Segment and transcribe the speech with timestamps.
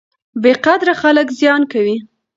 [0.41, 1.97] بې قدره خلک زیان کوي.